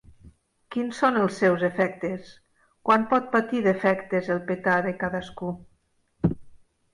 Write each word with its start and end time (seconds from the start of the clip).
Quins 0.75 1.01
són 1.01 1.17
els 1.23 1.35
seus 1.41 1.65
efectes? 1.67 2.31
Quan 2.89 3.05
pot 3.11 3.27
patir 3.35 3.61
defectes 3.67 4.31
el 4.37 4.41
petar 4.49 4.79
de 4.89 4.95
cadascú? 5.05 5.53